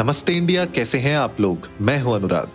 [0.00, 1.68] नमस्ते इंडिया कैसे हैं आप लोग?
[1.80, 2.50] मैं हूँ अनुराग।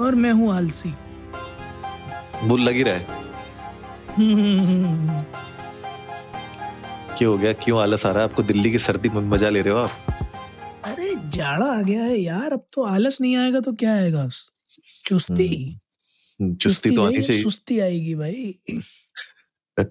[0.00, 0.92] और मैं हूँ आलसी
[2.48, 3.06] बुल लगी रहा। है
[7.18, 7.52] क्यों हो गया?
[7.52, 8.28] क्यों आलस आ रहा है?
[8.28, 9.90] आपको दिल्ली की सर्दी में मज़ा ले रहे हो आप?
[10.84, 14.28] अरे जाड़ा आ गया है यार। अब तो आलस नहीं आएगा तो क्या आएगा?
[15.04, 15.78] चुस्ती।
[16.40, 18.54] हम्म, चुस्ती तो आनी चाहिए। सुस्ती आएगी भाई।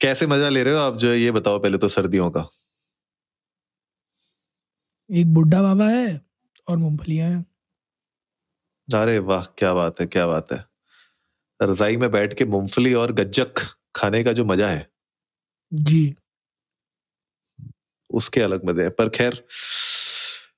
[0.00, 1.20] कैसे मज़ा ले रहे हो आप जो है?
[1.20, 2.48] ये बताओ पहले तो सर्दियों का।
[5.10, 6.20] एक बुढ़ा बाबा है
[6.68, 7.44] और मूंगफलियाँ हैं।
[8.88, 10.64] अरे वाह क्या बात है क्या बात है।
[11.60, 13.60] रजाई में बैठ के मूंगफली और गज्जक
[13.96, 14.86] खाने का जो मज़ा है।
[15.72, 16.14] जी।
[18.10, 19.42] उसके अलग मज़े हैं पर खैर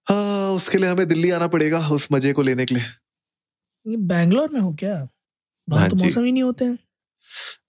[0.06, 2.84] हाँ उसके लिए हमें दिल्ली आना पड़ेगा उस मज़े को लेने के लिए।
[3.86, 4.94] ये बैंगलोर में हो क्या?
[5.68, 6.78] वहाँ हाँ तो मौसम ही नहीं होते हैं।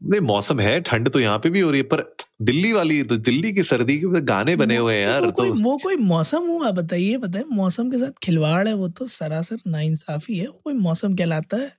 [0.04, 2.02] नहीं मौसम है ठंड तो यहाँ पे भी हो रही है पर
[2.42, 5.64] दिल्ली वाली तो दिल्ली की सर्दी के गाने बने हुए हैं यार वो कोई तो
[5.64, 10.38] वो कोई मौसम हुआ बताइए बताइए। मौसम के साथ खिलवाड़ है वो तो सरासर नाइंसाफी
[10.38, 11.72] है। कोई मौसम कहलाता है?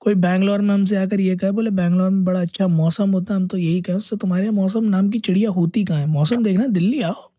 [0.00, 3.46] कोई बैंगलोर में हमसे आकर ये कहे बोले बैंगलोर में बड़ा अच्छा मौसम होता हम
[3.48, 6.06] तो यही कहें। उससे तुम्हारे मौसम नाम की चिड़िया होती कहाँ है?
[6.06, 7.30] मौसम देखना दिल्ली आओ।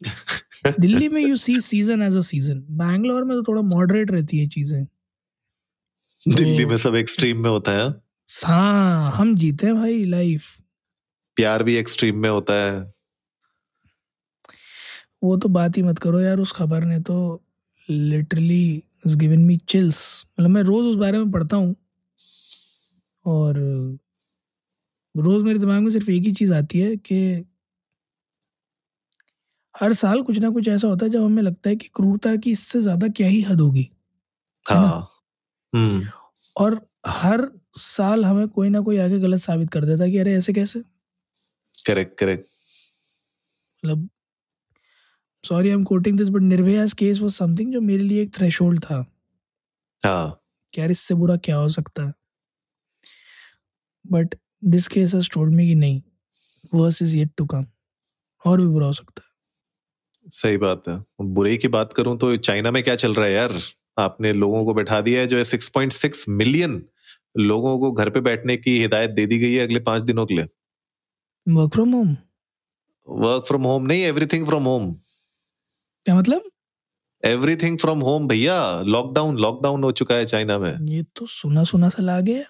[0.80, 4.48] दिल्ली में you see season as a season Bangalore में तो थोड़ा मॉडरेट रहती है
[4.48, 4.84] चीज़ें।
[6.22, 7.88] दिल्ली में सब एक्सट्रीम में होता है।
[8.28, 10.46] हाँ हम जीते हैं भाई लाइफ
[11.36, 12.80] प्यार भी एक्सट्रीम में होता है।
[15.22, 17.16] वो तो बात ही मत करो यार उस खबर ने तो
[17.88, 18.62] literally
[19.06, 21.74] is given me chills मतलब मैं रोज उस बारे में पढ़ता हूँ
[23.24, 23.58] और
[25.14, 27.18] रोज मेरे दिमाग में सिर्फ़ एक ही चीज़ आती है कि
[29.74, 32.50] हर साल कुछ ना कुछ ऐसा होता है जब हमें लगता है कि क्रूरता की
[32.52, 33.88] इससे ज़्यादा क्या ही हद होगी
[34.64, 34.98] हाँ
[35.72, 36.06] हम्म।
[36.56, 37.48] और हर
[37.78, 40.82] साल हमें कोई ना कोई आगे गलत साबित कर देता है कि अरे ऐसे कैसे?
[41.84, 42.46] करेक्ट करेक्ट
[43.82, 44.08] मतलब
[45.44, 48.80] sorry I am quoting this but Nirbhaya's case was something जो मेरे लिए एक थ्रेशोल्ड
[48.80, 49.06] था।
[50.02, 50.40] हाँ।
[50.74, 52.12] कि यार इससे बुरा क्या हो सकता है?
[54.04, 56.02] But this case has told me कि नहीं
[56.74, 57.66] worse is yet to come
[58.44, 59.28] और भी बुरा हो सकता है।
[60.26, 63.52] सही बात है। बुरे की बात करूँ तो चाइना में क्या चल रहा है यार?
[63.98, 66.82] आपने लोगों को बैठा दिया है जो है 6.6 मिलियन
[67.38, 70.34] लोगों को घर पे बैठने की हिदायत दे दी गई है अगले पाँच दिनों के
[70.34, 70.46] लिए।
[71.46, 72.16] Work from home
[73.08, 74.92] work from home नहीं एवरीथिंग फ्रॉम होम
[76.06, 76.42] क्या मतलब?
[77.22, 81.88] एवरीथिंग फ्रॉम होम भैया। लॉकडाउन लॉकडाउन हो चुका है चाइना में। ये तो सुना सुना
[81.88, 82.44] सा लागे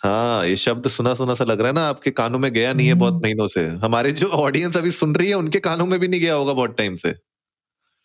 [0.00, 2.86] हाँ ये शब्द सुना सुना सा लग रहा है ना आपके कानों में गया नहीं
[2.86, 5.98] है बहुत हम्म। महीनों से। हमारे जो ऑडियंस अभी सुन रही है उनके कानों में
[6.00, 7.08] भी नहीं गया होगा बहुत टाइम से।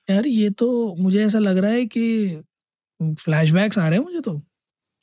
[0.09, 2.42] यार ये तो मुझे ऐसा लग रहा है कि
[3.00, 4.42] फ्लैशबैक्स आ रहे हैं मुझे तो।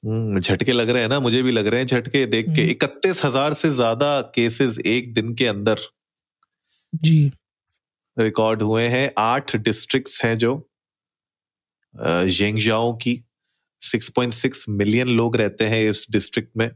[0.03, 3.25] झटके लग रहे हैं ना मुझे भी लग रहे हैं झटके देख के। हम्म। इकतीस
[3.25, 5.78] हज़ार से ज़्यादा केसेस एक दिन के अंदर
[6.92, 7.31] जी।
[8.16, 10.54] रिकॉर्ड हुए हैं। आठ डिस्ट्रिक्ट्स हैं जो
[11.94, 13.22] जेंगजाओ की।
[13.82, 16.70] 6.6 मिलियन लोग रहते हैं इस डिस्ट्रिक्ट में।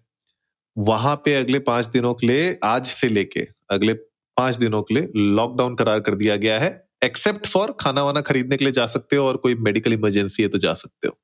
[0.77, 3.93] वहाँ पे अगले पाँच दिनों के लिए आज से लेके अगले
[4.37, 6.71] पाँच दिनों के लिए लॉकडाउन करार कर दिया गया है।
[7.05, 10.49] एक्सेप्ट फॉर खाना वाना खरीदने के लिए जा सकते हो और कोई मेडिकल इमरजेंसी है
[10.49, 11.17] तो जा सकते हो।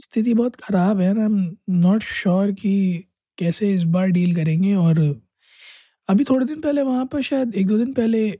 [0.00, 2.72] स्थिति बहुत खराब है ना आई एम नॉट श्योर कि
[3.38, 4.98] कैसे इस बार डील करेंगे और
[6.08, 8.30] अभी थोड़े दिन पहले वहाँ पर शायद एक दो दिन पहले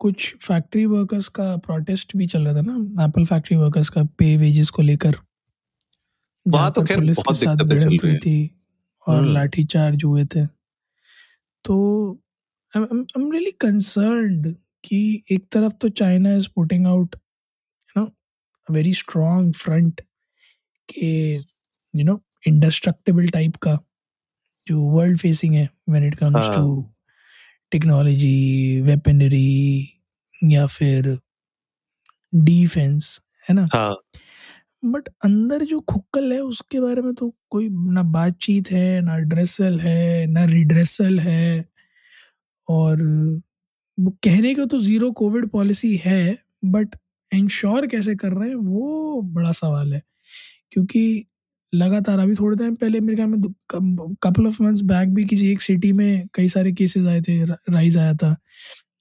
[0.00, 4.36] कुछ फैक्ट्री वर्कर्स का प्रोटेस्ट भी चल रहा था ना एप्पल फैक्ट्री वर्कर्स का पे
[4.36, 5.16] वेजेस को लेकर।
[6.46, 8.50] वहाँ तो खैर पुलिस के बहुत साथ दिक्कतें चल भिड़ंत रही हुई थी
[9.06, 10.46] और हम्म। लाठी चार्ज हुए थे।
[11.64, 11.76] तो
[12.74, 17.16] आई एम रियली कंसर्न्ड कि एक तरफ़ तो China is putting out
[17.96, 18.10] you know
[18.68, 20.00] very strong front
[20.92, 21.10] के
[21.94, 23.78] यू नो इंडस्ट्रक्टेबल टाइप का
[24.66, 26.84] जो वर्ल्ड फेसिंग है व्हेन इट कम्स हाँ। टू
[27.72, 29.46] टेक्नोलॉजी वेपनरी
[30.46, 31.18] या फिर
[32.34, 33.68] डिफेंस है ना?
[33.70, 33.94] हाँ।
[34.84, 39.78] बट अंदर जो खुक्कल है उसके बारे में तो कोई ना बातचीत है ना ड्रेसल
[39.80, 41.64] है ना रिड्रेसल है
[42.68, 43.02] और
[43.98, 46.20] वो कहने को तो ज़ीरो कोविड पॉलिसी है
[46.66, 46.96] बट
[47.30, 50.02] इंश्योर कैसे कर रहे हैं वो बड़ा सवाल है।
[50.72, 51.26] क्योंकि
[51.72, 55.62] लगातार, अभी थोड़े टाइम पहले मेरे ख्याल में कपल ऑफ़ मंथ्स बैक भी किसी एक
[55.62, 58.36] सिटी में कई सारे केसेस आए थे राइज आया था।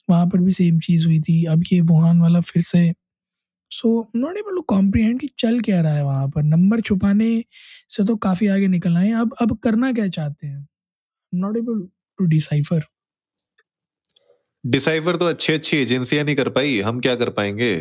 [0.09, 2.93] वहाँ पर भी सेम चीज़ हुई थी। अब ये वुहान वाला फिर से।
[3.71, 7.43] So not able to comprehend कि चल क्या रहा है वहाँ पर। नंबर छुपाने
[7.89, 10.67] से तो काफ़ी आगे निकल आए हैं। अब अब करना क्या चाहते हैं?
[11.33, 11.81] Not able
[12.19, 12.83] to decipher
[14.63, 17.75] decipher तो अच्छी अच्छी एजेंसियाँ नहीं कर पाई। हम क्या कर पाएँगे?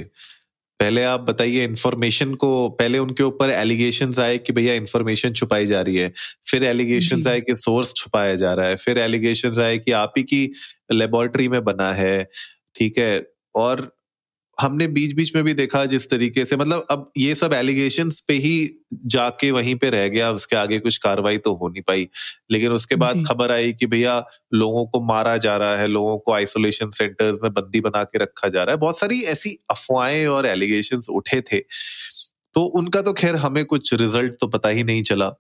[0.80, 5.80] पहले आप बताइए इन्फॉर्मेशन को पहले उनके ऊपर एलिगेशन आए कि भैया इन्फॉर्मेशन छुपाई जा
[5.80, 6.12] रही है
[6.50, 10.22] फिर एलिगेशन आए कि सोर्स छुपाया जा रहा है फिर एलिगेशन आए कि आप ही
[10.22, 10.42] की
[10.92, 12.28] लेबोरेटरी में बना है
[12.74, 13.26] ठीक है?
[13.54, 13.92] और
[14.60, 18.34] हमने बीच बीच में भी देखा जिस तरीके से मतलब अब ये सब एलिगेशन पे
[18.34, 18.70] ही
[19.06, 22.08] जाके वहीं पे रह गया उसके आगे कुछ कार्रवाई तो हो नहीं पाई।
[22.50, 24.24] लेकिन उसके बाद खबर आई कि भैया
[24.54, 28.48] लोगों को मारा जा रहा है लोगों को आइसोलेशन सेंटर्स में बंदी बना के रखा
[28.48, 31.58] जा रहा है। बहुत सारी ऐसी अफवाहें और एलिगेशन उठे थे।
[32.54, 35.30] तो उनका तो खैर हमें कुछ रिज़ल्ट तो पता ही नहीं चला।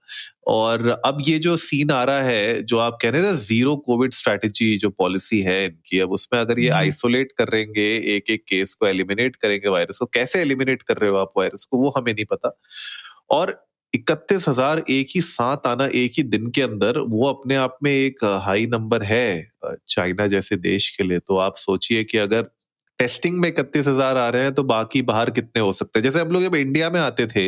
[0.48, 3.74] और अब ये जो सीन आ रहा है जो आप कह रहे हैं ना ज़ीरो
[3.86, 8.74] कोविड स्ट्रेटेजी जो पॉलिसी है इनकी अब उसमें अगर ये आइसोलेट करेंगे एक एक केस
[8.74, 12.12] को एलिमिनेट करेंगे वायरस को कैसे एलिमिनेट कर रहे हो आप वायरस को वो हमें
[12.12, 12.56] नहीं पता।
[13.30, 13.54] और
[13.92, 17.90] इकतीस हज़ार एक ही साथ आना एक ही दिन के अंदर वो अपने आप में
[17.92, 22.50] एक हाई नंबर है चाइना जैसे देश के लिए। तो आप सोचिए कि अगर
[23.00, 26.02] टेस्टिंग में इकतीस हज़ार आ रहे हैं तो बाकी बाहर कितने हो सकते हैं?
[26.04, 27.44] जैसे हम लोग जब इंडिया में आते थे,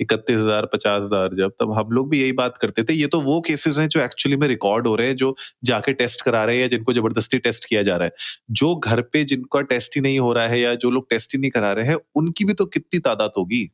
[0.00, 3.20] इकतीस हज़ार, पचास हज़ार जब, तब हम लोग भी यही बात करते थे। ये तो
[3.22, 5.34] वो केसेस हैं जो एक्चुअली में रिकॉर्ड हो रहे हैं, जो
[5.64, 8.12] जाके टेस्ट करा रहे हैं या जिनको ज़बरदस्ती टेस्ट किया जा रहा है।
[8.52, 11.40] जो घर पे जिनका टेस्ट ही नहीं हो रहा है या जो लोग टेस्ट ही
[11.40, 13.68] नहीं करा रहे हैं, उनकी भी तो कितनी तादाद होगी?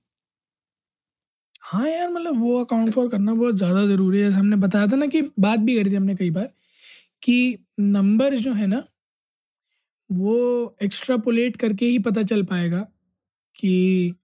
[1.62, 5.06] हाँ यार मतलब वो अकाउंट फॉर करना बहुत ज़्यादा ज़रूरी है। हमने बताया था ना
[5.06, 6.48] कि बात भी करी थी हमने कई बार
[7.22, 7.38] कि
[7.80, 8.82] नंबर जो है ना
[10.10, 12.80] वो एक्स्ट्रापोलेट करके ही पता चल पाएगा
[13.56, 14.14] कि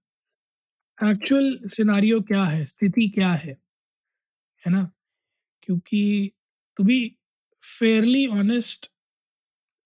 [0.97, 3.57] एक्चुअल सिनारियो क्या है, स्थिति क्या है
[4.63, 4.89] है ना?
[5.63, 6.31] क्योंकि
[6.77, 6.99] टू बी
[7.63, 8.89] फेयरली ऑनेस्ट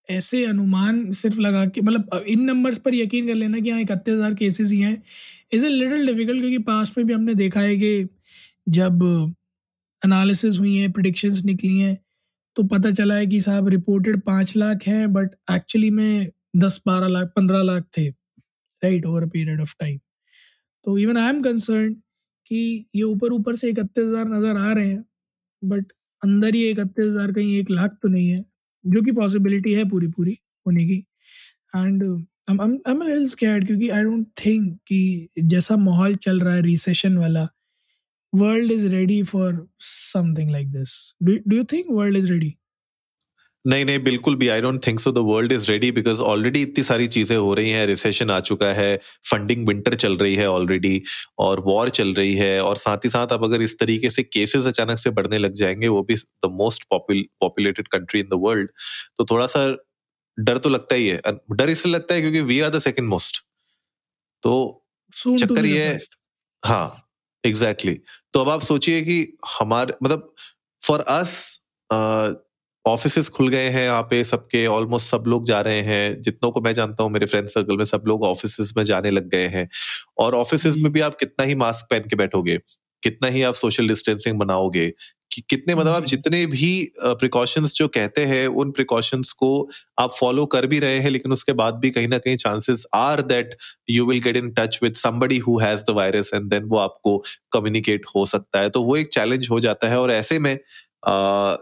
[0.10, 4.14] ऐसे अनुमान सिर्फ़ लगा के मतलब इन नंबर्स पर यकीन कर लेना कि हाँ इकतीस
[4.14, 5.02] हज़ार केसेस ही हैं।
[5.54, 8.08] इज़ ए लिटल डिफ़िकल्ट क्योंकि पास्ट में भी हमने देखा है कि
[8.70, 9.04] जब
[10.02, 11.98] एनालिसिस हुई हैं प्रडिक्शंस निकली हैं
[12.58, 17.08] तो पता चला है कि साहब रिपोर्टेड पाँच लाख हैं बट एक्चुअली में दस बारह
[17.08, 19.98] लाख, पंद्रह लाख थे right over a period of time
[20.86, 21.94] तो इवन आई एम कंसर्न
[22.48, 25.04] कि ये ऊपर ऊपर से इकतीस हज़ार नज़र आ रहे हैं
[25.64, 25.92] बट
[26.24, 28.44] अंदर ही इकतीस हज़ार कहीं एक लाख तो नहीं है,
[28.86, 30.98] जो कि पॉसिबिलिटी है पूरी पूरी होने की।
[31.76, 32.04] एंड
[32.50, 37.48] आई एम स्कैर्ड क्योंकि आई डोंट थिंक कि जैसा माहौल चल रहा है रिसेशन वाला
[38.34, 41.16] world is ready for something like this.
[41.22, 42.58] Do, do you think world is ready?
[43.68, 46.84] नहीं नहीं बिल्कुल भी I don't think so the world is ready because already इतनी
[46.84, 48.98] सारी चीज़ें हो रही हैं। रिसेशन आ चुका है
[49.32, 51.02] फंडिंग विंटर चल रही है ऑलरेडी
[51.40, 54.68] और वॉर चल रही है और साथ ही साथ अब अगर इस तरीके से केसेस
[54.68, 58.72] अचानक से बढ़ने लग जाएँगे वो भी the most populated country in the world
[59.18, 59.78] तो थोड़ा सा
[60.40, 61.22] डर तो लगता ही है।
[61.52, 63.44] डर इसलिए लगता है क्योंकि we are the second most
[64.44, 64.86] तो
[65.28, 65.98] चक्कर ये
[66.66, 67.07] हाँ
[67.48, 68.34] एग्जैक्टली exactly.
[68.34, 70.34] तो अब आप सोचिए कि हमारे मतलब
[70.84, 71.60] फॉर अस
[72.86, 76.62] ऑफ़िस खुल गए हैं यहाँ पे सबके ऑलमोस्ट सब लोग जा रहे हैं। जितनों को
[76.62, 79.68] मैं जानता हूँ मेरे फ्रेंड सर्कल में सब लोग ऑफ़िस में जाने लग गए हैं।
[80.18, 82.60] और ऑफ़िस में भी आप कितना ही मास्क पहन के बैठोगे
[83.04, 84.94] कितना ही आप सोशल डिस्टेंसिंग बनाओगे
[85.32, 86.72] कि कितने मतलब आप जितने भी
[87.06, 89.50] प्रिकॉशंस जो कहते हैं उन प्रिकॉशंस को
[90.00, 93.22] आप फॉलो कर भी रहे हैं लेकिन उसके बाद भी कहीं ना कहीं chances are
[93.22, 93.56] that
[93.90, 97.18] you will get in touch with somebody who has the virus and then वो आपको
[97.52, 100.58] कम्युनिकेट हो सकता है। तो वो एक चैलेंज हो जाता है और ऐसे में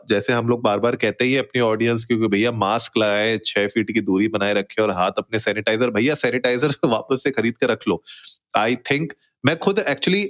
[0.10, 3.92] जैसे हम लोग बार बार कहते ही अपनी ऑडियंस क्योंकि भैया मास्क लगाए छह फीट
[3.92, 7.88] की दूरी बनाए रखे और हाथ अपने सैनिटाइजर भैया सैनिटाइजर वापस से खरीद कर रख
[7.88, 8.02] लो।
[8.58, 9.14] आई थिंक
[9.44, 10.24] मैं खुद एक्चुअली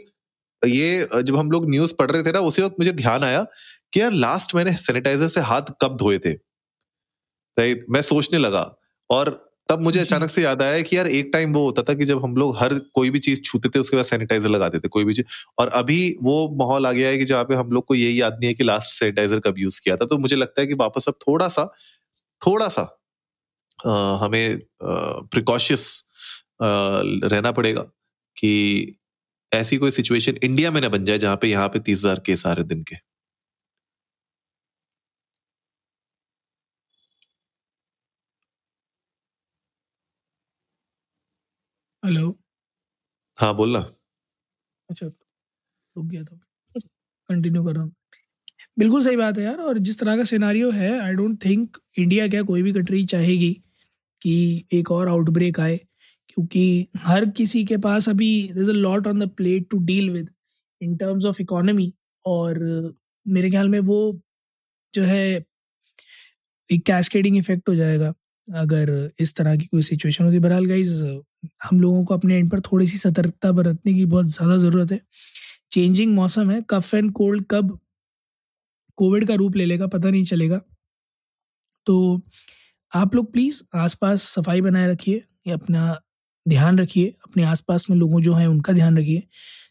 [0.65, 3.45] ये जब हम लोग न्यूज़ पढ़ रहे थे ना उसी वक्त मुझे ध्यान आया
[3.93, 6.31] कि यार लास्ट मैंने सैनिटाइजर से हाथ कब धोए थे?
[7.57, 8.63] राइट मैं सोचने लगा।
[9.09, 9.29] और
[9.69, 12.23] तब मुझे अचानक से याद आया कि यार एक टाइम वो होता था कि जब
[12.23, 15.13] हम लोग हर कोई भी चीज़ छूते थे उसके बाद सैनिटाइजर लगाते थे कोई भी
[15.13, 15.25] चीज़।
[15.59, 18.33] और अभी वो माहौल आ गया है कि जहाँ पे हम लोग को यही याद
[18.33, 21.05] नहीं है कि लास्ट सैनिटाइजर कब यूज़ किया था। तो मुझे लगता है कि वापस
[21.07, 21.65] अब थोड़ा सा
[22.41, 22.81] थोड़ा सा
[23.79, 25.87] आ, हमें प्रिकॉशियस
[26.61, 27.81] रहना पड़ेगा
[28.37, 28.51] कि
[29.55, 32.45] ऐसी कोई सिचुएशन इंडिया में ना बन जाए जहाँ पे यहाँ पे तीस हज़ार केस
[32.47, 32.95] आ रहे दिन के।
[42.03, 42.25] हेलो
[43.37, 43.85] हाँ बोल रहा
[44.89, 46.39] अच्छा रुक गया था।
[47.29, 47.93] कंटिन्यू कर रहा हूँ।
[48.77, 52.27] बिल्कुल सही बात है यार और जिस तरह का सिनारियो है आई डोंट थिंक इंडिया
[52.29, 53.53] क्या कोई भी कंट्री चाहेगी
[54.21, 54.35] कि
[54.73, 55.79] एक और आउटब्रेक आए।
[56.37, 60.29] क्योंकि हर किसी के पास अभी there a lot on the plate to deal with
[60.81, 61.91] in terms of economy
[62.25, 62.59] और
[63.25, 63.99] मेरे ख्याल में वो
[64.93, 65.45] जो है
[66.69, 68.13] एक कैस्केडिंग इफ़ेक्ट हो जाएगा
[68.47, 68.89] अगर
[69.19, 71.03] इस तरह की कोई सिचुएशन होती बहरहाल गाइज़
[71.63, 74.99] हम लोगों को अपने एंड पर थोड़ी सी सतर्कता बरतने की बहुत ज़्यादा ज़रूरत है।
[75.71, 77.79] चेंजिंग मौसम है, कफ एंड कोल्ड कब
[78.97, 80.61] कोविड का रूप ले लेगा, पता नहीं चलेगा।
[81.87, 82.21] तो
[82.93, 85.23] आप लोग प्लीज़ आसपास सफ़ाई बनाए रखिए,
[85.53, 85.99] अपना
[86.45, 89.23] ध्यान रखिए, अपने आसपास में लोगों जो हैं उनका ध्यान रखिए।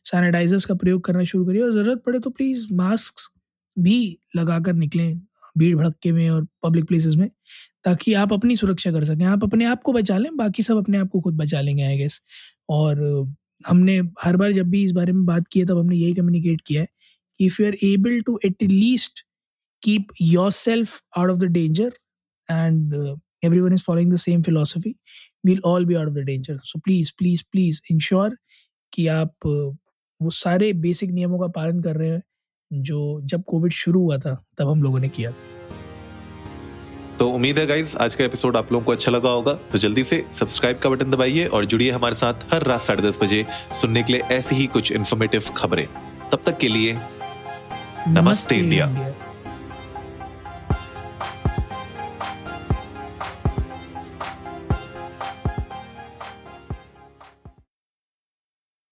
[0.05, 3.21] सैनिटाइजर्स का प्रयोग करना शुरू करिए और ज़रूरत पड़े तो प्लीज़ मास्क
[3.77, 3.97] भी
[4.37, 5.21] लगा कर निकलें
[5.59, 7.29] भीड़ भड़के में और पब्लिक प्लेसेस में,
[7.85, 10.99] ताकि आप अपनी सुरक्षा कर सकें। आप अपने आप को बचा लें, बाकी सब अपने
[10.99, 12.21] आप को खुद बचा लेंगे आई गेस
[12.71, 13.03] और
[13.65, 16.61] हमने हर बार जब भी इस बारे में बात की है, तब हमने यही कम्युनिकेट
[16.67, 16.89] किया है
[17.41, 19.25] कि if you are able to at least
[19.83, 20.09] keep
[20.53, 21.93] yourself out of the danger
[22.49, 22.95] and
[23.61, 24.95] everyone is following the same philosophy
[25.47, 28.37] will all be out of the danger so please please please ensure
[28.93, 29.47] कि आप
[30.21, 32.23] वो सारे basic नियमों का पालन कर रहे हैं
[32.73, 35.33] जो जब कोविड शुरू हुआ था तब हम लोगों ने किया
[37.19, 40.05] तो उम्मीद है गाइज़ आज का एपिसोड आप लोगों को अच्छा लगा होगा। तो जल्दी
[40.05, 44.03] से सब्सक्राइब का बटन दबाइए और जुड़िए हमारे साथ हर रात साढ़े दस बजे सुनने
[44.03, 45.87] के लिए ऐसी ही कुछ इन्फॉर्मेटिव खबरें।
[46.33, 49.34] तब तक के लिए नमस्ते, नमस्ते इंडिया, इंडिया।